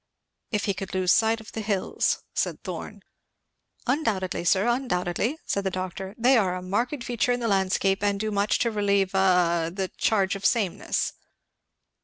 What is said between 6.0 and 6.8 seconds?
"they are a